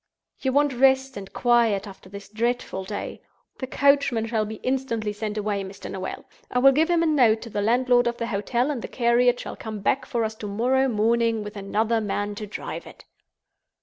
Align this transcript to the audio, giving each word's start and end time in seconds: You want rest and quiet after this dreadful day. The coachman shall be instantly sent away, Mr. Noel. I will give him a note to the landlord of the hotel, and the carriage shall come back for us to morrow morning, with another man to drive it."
You 0.39 0.51
want 0.51 0.73
rest 0.73 1.15
and 1.15 1.31
quiet 1.31 1.85
after 1.85 2.09
this 2.09 2.27
dreadful 2.27 2.85
day. 2.85 3.21
The 3.59 3.67
coachman 3.67 4.25
shall 4.25 4.45
be 4.47 4.55
instantly 4.63 5.13
sent 5.13 5.37
away, 5.37 5.63
Mr. 5.63 5.91
Noel. 5.91 6.25
I 6.49 6.57
will 6.57 6.71
give 6.71 6.89
him 6.89 7.03
a 7.03 7.05
note 7.05 7.43
to 7.43 7.51
the 7.51 7.61
landlord 7.61 8.07
of 8.07 8.17
the 8.17 8.25
hotel, 8.25 8.71
and 8.71 8.81
the 8.81 8.87
carriage 8.87 9.41
shall 9.41 9.55
come 9.55 9.79
back 9.81 10.07
for 10.07 10.23
us 10.23 10.33
to 10.37 10.47
morrow 10.47 10.87
morning, 10.87 11.43
with 11.43 11.55
another 11.55 12.01
man 12.01 12.33
to 12.33 12.47
drive 12.47 12.87
it." 12.87 13.05